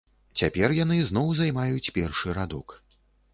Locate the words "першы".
1.99-2.27